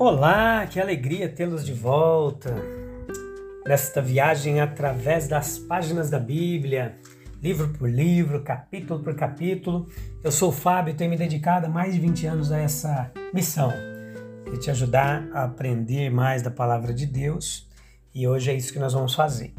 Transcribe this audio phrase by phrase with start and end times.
[0.00, 2.56] Olá, que alegria tê-los de volta
[3.66, 6.96] nesta viagem através das páginas da Bíblia,
[7.42, 9.86] livro por livro, capítulo por capítulo.
[10.24, 13.12] Eu sou o Fábio e tenho me dedicado há mais de 20 anos a essa
[13.34, 13.70] missão
[14.50, 17.68] de te ajudar a aprender mais da palavra de Deus
[18.14, 19.52] e hoje é isso que nós vamos fazer.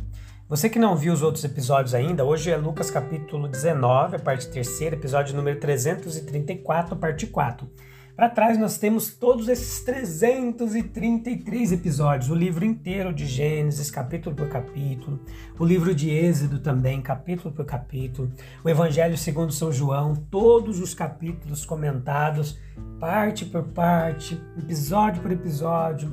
[0.49, 4.49] Você que não viu os outros episódios ainda, hoje é Lucas capítulo 19, a parte
[4.49, 7.69] terceira, episódio número 334, parte 4.
[8.15, 14.49] Para trás nós temos todos esses 333 episódios, o livro inteiro de Gênesis, capítulo por
[14.49, 15.19] capítulo,
[15.57, 18.29] o livro de Êxodo também, capítulo por capítulo,
[18.63, 22.59] o Evangelho segundo São João, todos os capítulos comentados,
[22.99, 26.11] parte por parte, episódio por episódio,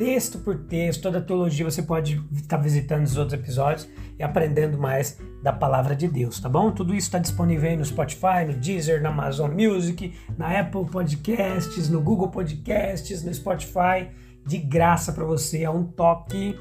[0.00, 3.86] texto por texto, toda a teologia você pode estar visitando os outros episódios
[4.18, 6.70] e aprendendo mais da palavra de Deus, tá bom?
[6.72, 11.90] Tudo isso está disponível aí no Spotify, no Deezer, na Amazon Music, na Apple Podcasts,
[11.90, 14.08] no Google Podcasts, no Spotify,
[14.46, 16.58] de graça para você, é um toque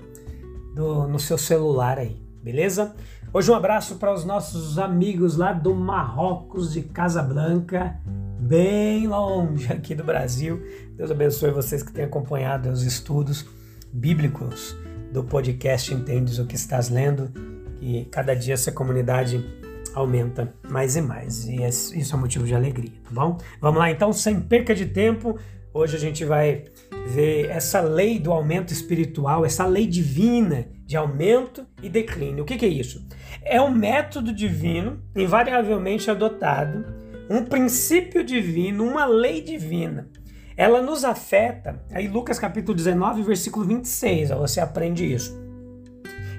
[0.76, 2.94] do, no seu celular aí, beleza?
[3.32, 8.02] Hoje um abraço para os nossos amigos lá do Marrocos de Casablanca,
[8.50, 10.60] bem longe aqui do Brasil.
[10.98, 13.46] Deus abençoe vocês que têm acompanhado os estudos
[13.94, 14.76] bíblicos
[15.14, 17.32] do podcast Entendes o que estás lendo
[17.80, 19.46] e cada dia essa comunidade
[19.94, 23.38] aumenta mais e mais e isso é motivo de alegria, tá bom?
[23.62, 25.38] Vamos lá então, sem perca de tempo,
[25.72, 26.66] hoje a gente vai
[27.06, 32.42] ver essa lei do aumento espiritual, essa lei divina de aumento e declínio.
[32.42, 33.08] O que, que é isso?
[33.44, 40.10] É um método divino invariavelmente adotado um princípio divino, uma lei divina.
[40.58, 45.40] Ela nos afeta, aí Lucas capítulo 19, versículo 26, ó, você aprende isso.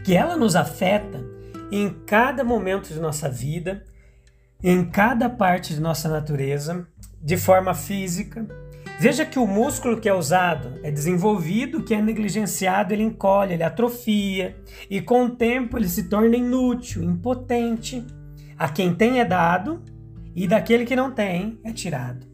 [0.05, 1.25] Que ela nos afeta
[1.71, 3.84] em cada momento de nossa vida,
[4.62, 6.87] em cada parte de nossa natureza,
[7.22, 8.47] de forma física.
[8.99, 13.62] Veja que o músculo que é usado é desenvolvido, que é negligenciado, ele encolhe, ele
[13.62, 14.57] atrofia,
[14.91, 18.05] e com o tempo ele se torna inútil, impotente.
[18.59, 19.83] A quem tem é dado,
[20.34, 22.26] e daquele que não tem é tirado.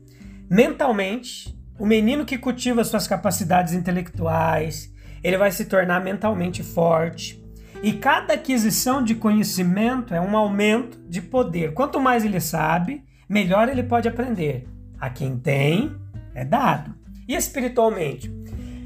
[0.49, 4.93] Mentalmente, o menino que cultiva suas capacidades intelectuais,
[5.23, 7.45] ele vai se tornar mentalmente forte.
[7.83, 11.75] E cada aquisição de conhecimento é um aumento de poder.
[11.75, 14.67] Quanto mais ele sabe, melhor ele pode aprender.
[14.99, 15.95] A quem tem,
[16.35, 16.95] é dado.
[17.29, 18.33] E espiritualmente?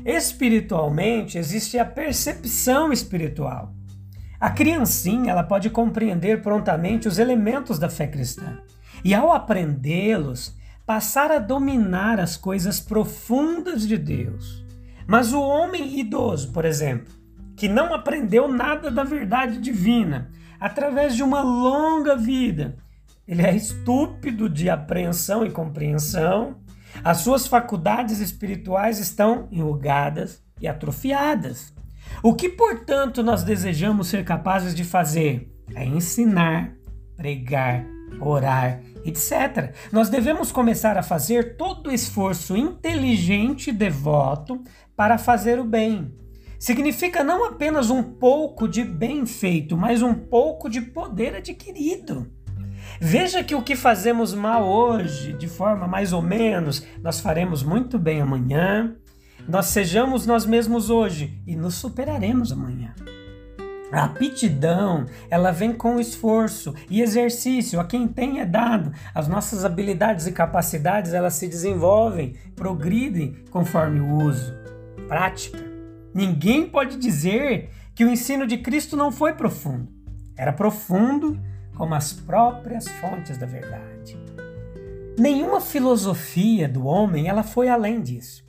[0.05, 3.75] Espiritualmente existe a percepção espiritual.
[4.41, 8.59] A criancinha ela pode compreender prontamente os elementos da fé cristã
[9.05, 10.57] e ao aprendê-los,
[10.87, 14.65] passar a dominar as coisas profundas de Deus.
[15.07, 17.13] Mas o homem idoso, por exemplo,
[17.57, 22.77] que não aprendeu nada da verdade divina, através de uma longa vida,
[23.27, 26.57] ele é estúpido de apreensão e compreensão,
[27.05, 31.73] as suas faculdades espirituais estão enrugadas e atrofiadas.
[32.23, 36.73] O que, portanto, nós desejamos ser capazes de fazer é ensinar,
[37.17, 37.85] pregar,
[38.21, 39.75] orar etc.
[39.93, 44.63] Nós devemos começar a fazer todo o esforço inteligente e devoto
[44.97, 46.15] para fazer o bem.
[46.59, 52.31] Significa não apenas um pouco de bem feito, mas um pouco de poder adquirido.
[53.01, 57.99] Veja que o que fazemos mal hoje, de forma mais ou menos, nós faremos muito
[57.99, 58.95] bem amanhã.
[59.49, 62.95] Nós sejamos nós mesmos hoje e nos superaremos amanhã.
[63.93, 67.81] A aptidão, ela vem com esforço e exercício.
[67.81, 68.93] A quem tem é dado.
[69.13, 74.55] As nossas habilidades e capacidades, elas se desenvolvem, progridem conforme o uso.
[75.09, 75.59] Prática.
[76.15, 79.89] Ninguém pode dizer que o ensino de Cristo não foi profundo.
[80.37, 81.39] Era profundo
[81.77, 84.17] como as próprias fontes da verdade.
[85.19, 88.45] Nenhuma filosofia do homem, ela foi além disso.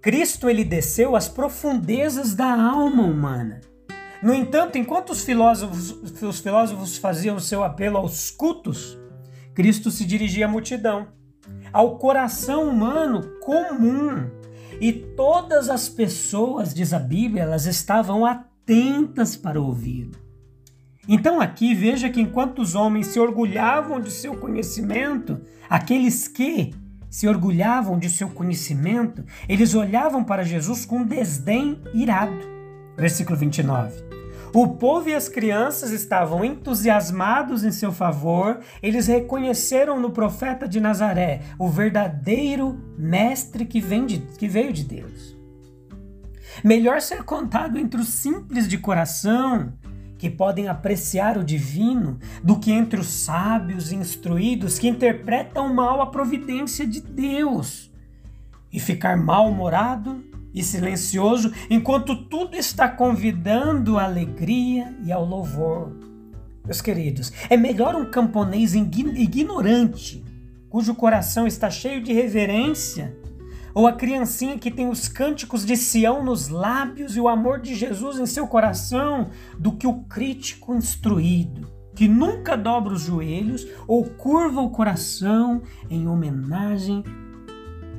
[0.00, 3.60] Cristo ele desceu às profundezas da alma humana
[4.22, 5.90] no entanto, enquanto os filósofos,
[6.22, 8.98] os filósofos faziam seu apelo aos cultos,
[9.54, 11.08] Cristo se dirigia à multidão,
[11.72, 14.30] ao coração humano comum.
[14.80, 20.12] E todas as pessoas, diz a Bíblia, elas estavam atentas para ouvi-lo.
[21.08, 25.40] Então aqui veja que enquanto os homens se orgulhavam de seu conhecimento,
[25.70, 26.74] aqueles que
[27.08, 32.55] se orgulhavam de seu conhecimento, eles olhavam para Jesus com desdém irado.
[32.96, 34.06] Versículo 29.
[34.54, 40.80] O povo e as crianças estavam entusiasmados em seu favor, eles reconheceram no profeta de
[40.80, 45.36] Nazaré o verdadeiro mestre que, de, que veio de Deus.
[46.64, 49.74] Melhor ser contado entre os simples de coração,
[50.16, 56.00] que podem apreciar o divino, do que entre os sábios e instruídos que interpretam mal
[56.00, 57.92] a providência de Deus.
[58.72, 60.24] E ficar mal-humorado
[60.56, 65.94] e silencioso enquanto tudo está convidando à alegria e ao louvor.
[66.64, 70.24] Meus queridos, é melhor um camponês ignorante,
[70.70, 73.14] cujo coração está cheio de reverência,
[73.74, 77.74] ou a criancinha que tem os cânticos de Sião nos lábios e o amor de
[77.74, 79.28] Jesus em seu coração,
[79.58, 86.08] do que o crítico instruído, que nunca dobra os joelhos ou curva o coração em
[86.08, 87.04] homenagem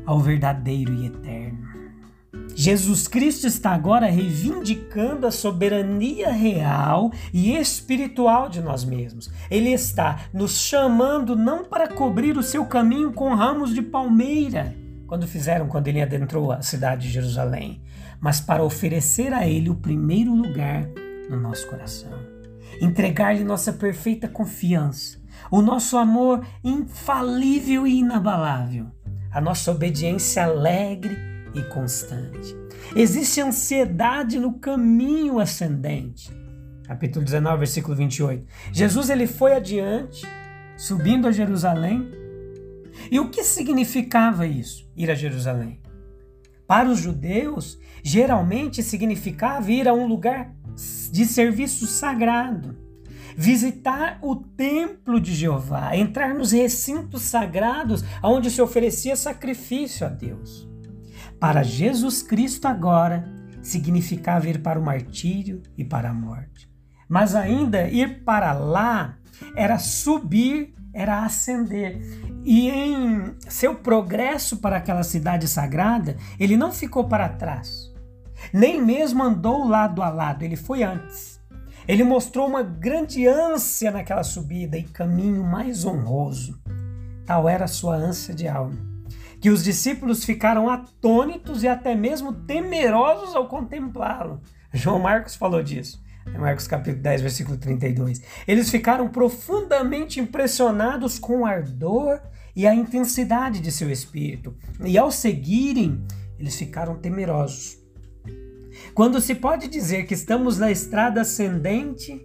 [0.05, 1.86] ao verdadeiro e eterno.
[2.59, 9.29] Jesus Cristo está agora reivindicando a soberania real e espiritual de nós mesmos.
[9.51, 14.75] Ele está nos chamando não para cobrir o seu caminho com ramos de palmeira,
[15.05, 17.79] quando fizeram quando ele adentrou a cidade de Jerusalém,
[18.19, 20.89] mas para oferecer a ele o primeiro lugar
[21.29, 22.09] no nosso coração.
[22.81, 25.19] Entregar-lhe nossa perfeita confiança,
[25.51, 28.87] o nosso amor infalível e inabalável,
[29.31, 32.55] a nossa obediência alegre e constante.
[32.95, 36.31] Existe ansiedade no caminho ascendente.
[36.83, 38.45] Capítulo 19, versículo 28.
[38.71, 40.25] Jesus ele foi adiante,
[40.77, 42.09] subindo a Jerusalém.
[43.11, 45.81] E o que significava isso, ir a Jerusalém?
[46.65, 50.53] Para os judeus, geralmente significava ir a um lugar
[51.11, 52.77] de serviço sagrado,
[53.35, 60.66] visitar o templo de Jeová, entrar nos recintos sagrados onde se oferecia sacrifício a Deus.
[61.39, 63.29] Para Jesus Cristo agora
[63.61, 66.67] significava ir para o martírio e para a morte.
[67.07, 69.17] Mas ainda ir para lá
[69.55, 72.01] era subir, era ascender.
[72.43, 77.93] E em seu progresso para aquela cidade sagrada, ele não ficou para trás,
[78.51, 81.39] nem mesmo andou lado a lado, ele foi antes.
[81.87, 86.59] Ele mostrou uma grande ânsia naquela subida e caminho mais honroso.
[87.25, 88.96] Tal era sua ânsia de alma
[89.41, 94.41] que os discípulos ficaram atônitos e até mesmo temerosos ao contemplá-lo.
[94.73, 96.01] João Marcos falou disso.
[96.37, 98.21] Marcos capítulo 10, versículo 32.
[98.47, 102.19] Eles ficaram profundamente impressionados com o ardor
[102.55, 104.55] e a intensidade de seu espírito.
[104.83, 106.03] E ao seguirem,
[106.37, 107.77] eles ficaram temerosos.
[108.93, 112.21] Quando se pode dizer que estamos na estrada ascendente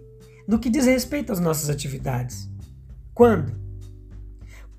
[0.47, 2.49] no que diz respeito às nossas atividades?
[3.13, 3.62] Quando?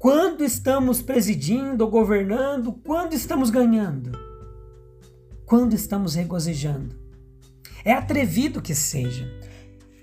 [0.04, 2.74] Quando estamos presidindo ou governando?
[2.84, 4.12] Quando estamos ganhando?
[5.46, 6.94] Quando estamos regozijando?
[7.82, 9.26] É atrevido que seja,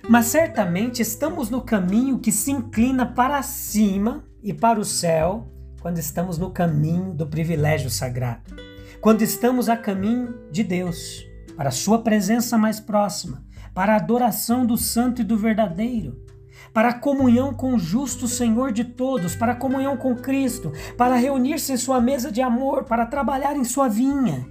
[0.09, 5.99] mas certamente estamos no caminho que se inclina para cima e para o céu quando
[5.99, 8.55] estamos no caminho do privilégio sagrado,
[8.99, 11.23] quando estamos a caminho de Deus,
[11.55, 16.30] para a Sua presença mais próxima, para a adoração do Santo e do Verdadeiro
[16.73, 21.15] para a comunhão com o justo Senhor de todos, para a comunhão com Cristo, para
[21.15, 24.47] reunir-se em sua mesa de amor, para trabalhar em sua vinha.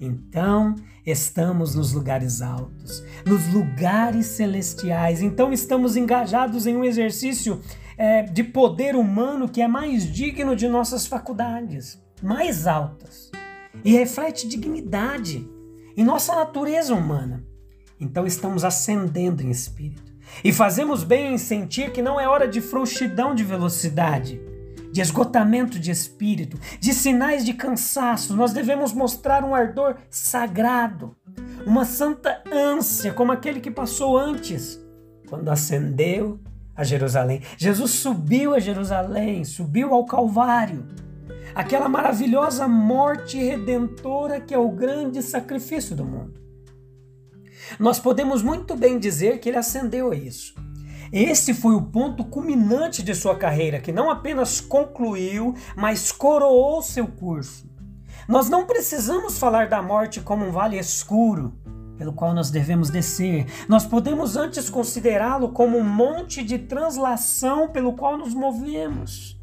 [0.00, 0.74] Então
[1.04, 5.20] estamos nos lugares altos, nos lugares celestiais.
[5.20, 7.60] Então estamos engajados em um exercício
[7.98, 13.30] é, de poder humano que é mais digno de nossas faculdades, mais altas,
[13.84, 15.46] e reflete dignidade
[15.94, 17.44] em nossa natureza humana.
[18.00, 20.09] Então estamos ascendendo em espírito.
[20.42, 24.40] E fazemos bem em sentir que não é hora de frouxidão de velocidade,
[24.92, 28.34] de esgotamento de espírito, de sinais de cansaço.
[28.36, 31.16] Nós devemos mostrar um ardor sagrado,
[31.66, 34.80] uma santa ânsia, como aquele que passou antes,
[35.28, 36.40] quando ascendeu
[36.74, 37.42] a Jerusalém.
[37.56, 40.86] Jesus subiu a Jerusalém, subiu ao Calvário.
[41.54, 46.40] Aquela maravilhosa morte redentora que é o grande sacrifício do mundo.
[47.78, 50.54] Nós podemos muito bem dizer que ele ascendeu a isso.
[51.12, 57.06] Esse foi o ponto culminante de sua carreira, que não apenas concluiu, mas coroou seu
[57.06, 57.68] curso.
[58.28, 61.58] Nós não precisamos falar da morte como um vale escuro
[61.98, 63.46] pelo qual nós devemos descer.
[63.68, 69.39] Nós podemos antes considerá-lo como um monte de translação pelo qual nos movemos.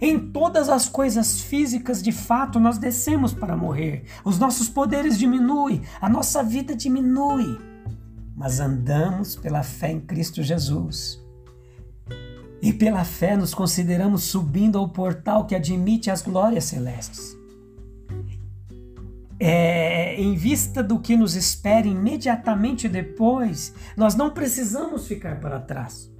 [0.00, 4.04] Em todas as coisas físicas, de fato, nós descemos para morrer.
[4.24, 7.58] Os nossos poderes diminuem, a nossa vida diminui.
[8.34, 11.22] mas andamos pela fé em Cristo Jesus.
[12.62, 17.36] E pela fé nos consideramos subindo ao portal que admite as glórias celestes.
[19.38, 26.10] É, em vista do que nos espera imediatamente depois, nós não precisamos ficar para trás.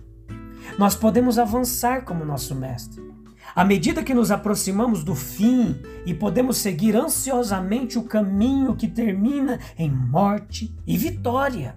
[0.78, 3.09] Nós podemos avançar como nosso Mestre.
[3.54, 5.76] À medida que nos aproximamos do fim
[6.06, 11.74] e podemos seguir ansiosamente o caminho que termina em morte e vitória.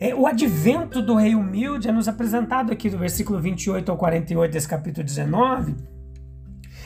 [0.00, 4.52] É, o advento do Rei Humilde é nos apresentado aqui do versículo 28 ao 48
[4.52, 5.74] desse capítulo 19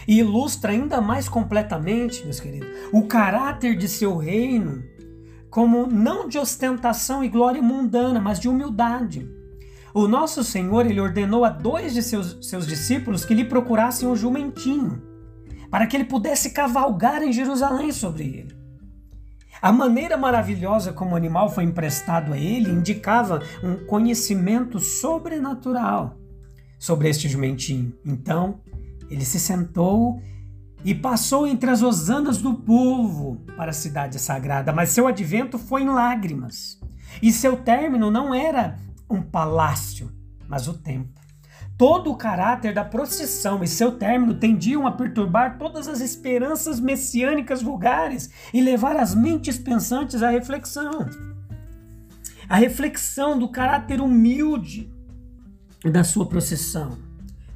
[0.08, 4.82] e ilustra ainda mais completamente, meus queridos, o caráter de seu reino
[5.50, 9.28] como não de ostentação e glória mundana, mas de humildade.
[9.94, 14.16] O nosso Senhor ele ordenou a dois de seus, seus discípulos que lhe procurassem um
[14.16, 15.02] jumentinho,
[15.70, 18.62] para que ele pudesse cavalgar em Jerusalém sobre ele.
[19.61, 26.18] A maneira maravilhosa como o animal foi emprestado a ele indicava um conhecimento sobrenatural
[26.78, 27.92] sobre este jumentinho.
[28.04, 28.61] Então,
[29.08, 30.20] ele se sentou
[30.84, 35.82] e passou entre as hosanas do povo para a cidade sagrada, mas seu advento foi
[35.82, 36.80] em lágrimas.
[37.22, 38.78] E seu término não era
[39.14, 40.11] um palácio,
[40.49, 41.23] mas o templo.
[41.76, 47.62] Todo o caráter da procissão e seu término tendiam a perturbar todas as esperanças messiânicas
[47.62, 51.09] vulgares e levar as mentes pensantes à reflexão.
[52.49, 54.92] A reflexão do caráter humilde
[55.90, 56.99] da sua procissão,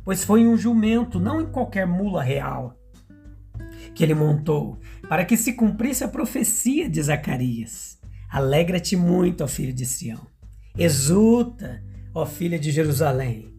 [0.04, 2.74] pois foi um jumento, não em qualquer mula real,
[3.94, 7.98] que ele montou, para que se cumprisse a profecia de Zacarias.
[8.28, 10.26] Alegra-te muito, ó filho de Sião.
[10.78, 11.82] Exulta,
[12.14, 13.50] ó filha de Jerusalém.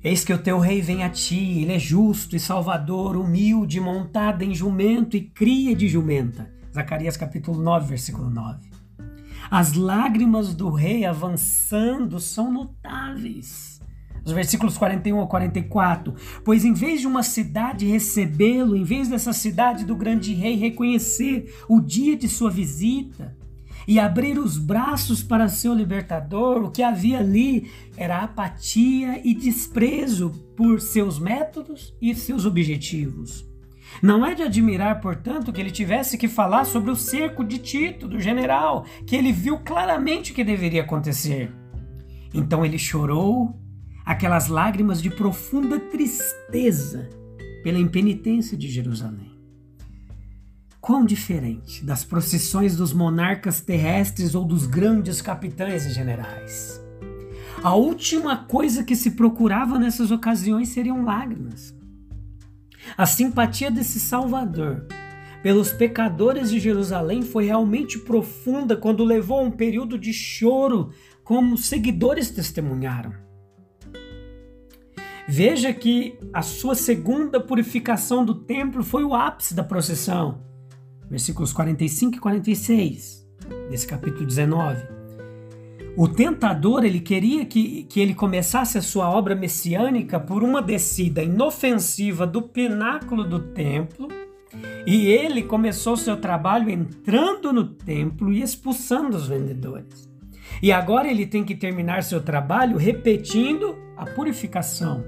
[0.00, 4.42] Eis que o teu rei vem a ti, ele é justo e salvador, humilde, montado
[4.42, 6.48] em jumento e cria de jumenta.
[6.72, 8.70] Zacarias capítulo 9, versículo 9.
[9.50, 13.80] As lágrimas do rei avançando são notáveis.
[14.24, 16.14] Os versículos 41 a 44.
[16.44, 21.52] Pois em vez de uma cidade recebê-lo, em vez dessa cidade do grande rei reconhecer
[21.68, 23.36] o dia de sua visita,
[23.86, 30.30] e abrir os braços para seu libertador, o que havia ali era apatia e desprezo
[30.56, 33.46] por seus métodos e seus objetivos.
[34.02, 38.08] Não é de admirar, portanto, que ele tivesse que falar sobre o cerco de Tito,
[38.08, 41.52] do general, que ele viu claramente o que deveria acontecer.
[42.32, 43.54] Então ele chorou
[44.04, 47.08] aquelas lágrimas de profunda tristeza
[47.62, 49.33] pela impenitência de Jerusalém.
[50.84, 56.78] Quão diferente das procissões dos monarcas terrestres ou dos grandes capitães e generais.
[57.62, 61.74] A última coisa que se procurava nessas ocasiões seriam lágrimas.
[62.98, 64.86] A simpatia desse Salvador
[65.42, 70.90] pelos pecadores de Jerusalém foi realmente profunda quando levou a um período de choro,
[71.24, 73.14] como seguidores testemunharam.
[75.26, 80.52] Veja que a sua segunda purificação do templo foi o ápice da procissão
[81.10, 83.26] versículos 45 e 46
[83.70, 84.94] desse capítulo 19.
[85.96, 91.22] O tentador, ele queria que, que ele começasse a sua obra messiânica por uma descida
[91.22, 94.08] inofensiva do pináculo do templo,
[94.86, 100.08] e ele começou seu trabalho entrando no templo e expulsando os vendedores.
[100.60, 105.04] E agora ele tem que terminar seu trabalho repetindo a purificação.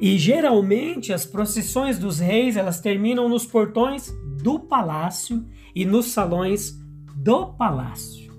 [0.00, 4.12] E geralmente as procissões dos reis, elas terminam nos portões
[4.42, 6.78] do palácio e nos salões
[7.14, 8.32] do palácio.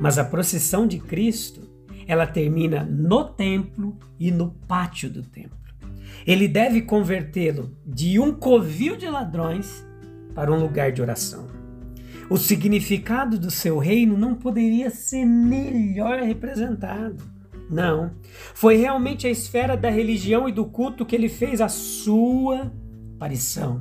[0.00, 1.68] Mas a procissão de Cristo,
[2.06, 5.58] ela termina no templo e no pátio do templo.
[6.26, 9.84] Ele deve convertê-lo de um covil de ladrões
[10.34, 11.46] para um lugar de oração.
[12.30, 17.22] O significado do seu reino não poderia ser melhor representado.
[17.70, 18.12] Não.
[18.54, 22.72] Foi realmente a esfera da religião e do culto que ele fez a sua
[23.16, 23.80] aparição.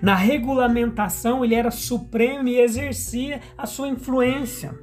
[0.00, 4.78] Na regulamentação, ele era supremo e exercia a sua influência.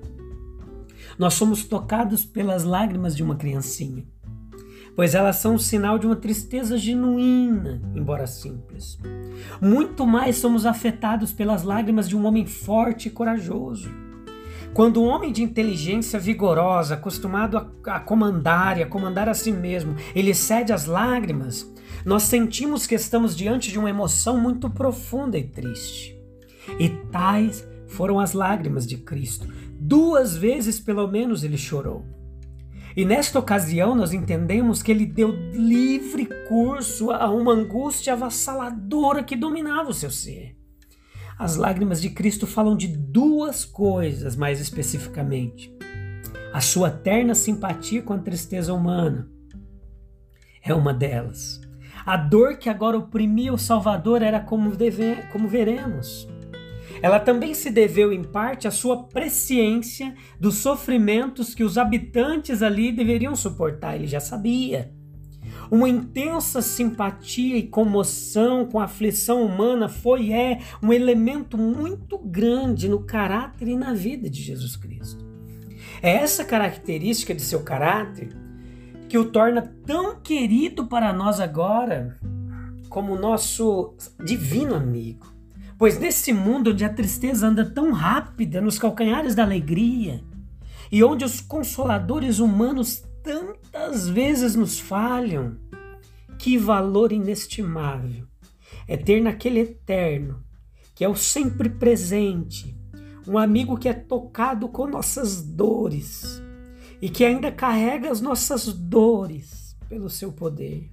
[1.17, 4.05] Nós somos tocados pelas lágrimas de uma criancinha,
[4.95, 8.99] pois elas são um sinal de uma tristeza genuína, embora simples.
[9.61, 13.89] Muito mais somos afetados pelas lágrimas de um homem forte e corajoso.
[14.73, 19.95] Quando um homem de inteligência vigorosa, acostumado a, comandar e a comandar a si mesmo,
[20.13, 21.73] ele cede às lágrimas,
[22.05, 26.15] nós sentimos que estamos diante de uma emoção muito profunda e triste.
[26.79, 29.47] E tais foram as lágrimas de Cristo.
[29.79, 32.05] Duas vezes, pelo menos, ele chorou.
[32.95, 39.35] E nesta ocasião nós entendemos que ele deu livre curso a uma angústia avassaladora que
[39.35, 40.55] dominava o seu ser.
[41.37, 45.75] As lágrimas de Cristo falam de duas coisas mais especificamente:
[46.53, 49.29] A sua terna simpatia com a tristeza humana
[50.63, 51.64] é uma delas.
[52.05, 56.27] A dor que agora oprimia o Salvador era como, deve, como veremos.
[57.01, 62.91] Ela também se deveu em parte à sua presciência dos sofrimentos que os habitantes ali
[62.91, 64.93] deveriam suportar, ele já sabia.
[65.71, 72.87] Uma intensa simpatia e comoção com a aflição humana foi é um elemento muito grande
[72.87, 75.25] no caráter e na vida de Jesus Cristo.
[76.03, 78.29] É essa característica de seu caráter
[79.15, 82.19] que o torna tão querido para nós agora
[82.89, 83.95] como nosso
[84.25, 85.25] divino amigo.
[85.77, 90.21] Pois nesse mundo onde a tristeza anda tão rápida nos calcanhares da alegria
[90.91, 95.55] e onde os consoladores humanos tantas vezes nos falham,
[96.37, 98.27] que valor inestimável
[98.85, 100.43] é ter naquele eterno,
[100.93, 102.77] que é o sempre presente,
[103.25, 106.43] um amigo que é tocado com nossas dores
[107.01, 110.91] e que ainda carrega as nossas dores pelo seu poder.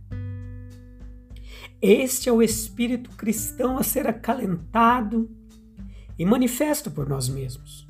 [1.81, 5.29] Este é o espírito cristão a ser acalentado
[6.19, 7.87] e manifesto por nós mesmos.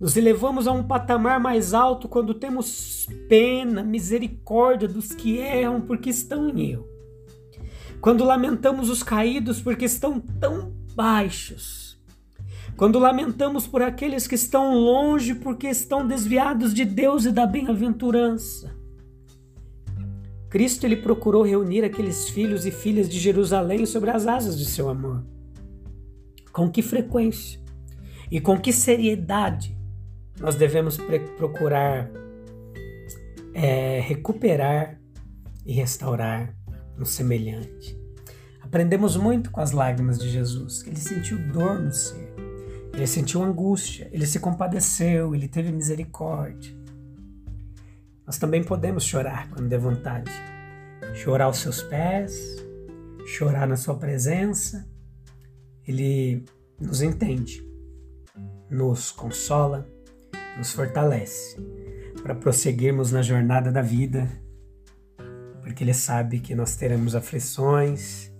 [0.00, 6.08] Nos elevamos a um patamar mais alto quando temos pena, misericórdia dos que erram porque
[6.08, 6.88] estão em erro.
[8.00, 11.79] Quando lamentamos os caídos porque estão tão baixos.
[12.80, 18.74] Quando lamentamos por aqueles que estão longe porque estão desviados de Deus e da bem-aventurança.
[20.48, 24.88] Cristo ele procurou reunir aqueles filhos e filhas de Jerusalém sobre as asas de seu
[24.88, 25.22] amor.
[26.54, 27.60] Com que frequência
[28.30, 29.76] e com que seriedade
[30.40, 30.96] nós devemos
[31.36, 32.10] procurar
[33.52, 34.98] é, recuperar
[35.66, 36.56] e restaurar
[36.98, 38.00] um semelhante.
[38.62, 42.29] Aprendemos muito com as lágrimas de Jesus, que ele sentiu dor no ser,
[42.92, 46.74] ele sentiu angústia, ele se compadeceu, ele teve misericórdia.
[48.26, 50.30] Nós também podemos chorar quando der vontade,
[51.14, 52.64] chorar aos seus pés,
[53.26, 54.88] chorar na sua presença.
[55.86, 56.44] Ele
[56.80, 57.66] nos entende,
[58.70, 59.88] nos consola,
[60.56, 61.56] nos fortalece
[62.22, 64.28] para prosseguirmos na jornada da vida,
[65.62, 68.30] porque Ele sabe que nós teremos aflições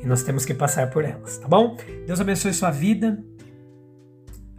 [0.00, 1.76] e nós temos que passar por elas, tá bom?
[2.06, 3.22] Deus abençoe sua vida,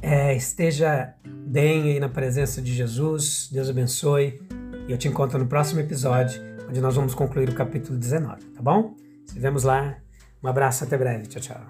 [0.04, 4.42] é, esteja bem aí na presença de Jesus, Deus abençoe
[4.86, 8.62] e eu te encontro no próximo episódio, onde nós vamos concluir o capítulo 19, tá
[8.62, 8.96] bom?
[9.26, 9.96] Se vemos lá,
[10.44, 11.62] um abraço, até breve, tchau, tchau.